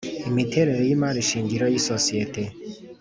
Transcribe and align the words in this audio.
imiterere 0.29 0.81
y’imari 0.87 1.21
shingiro 1.29 1.65
y’isosiyete; 1.69 2.41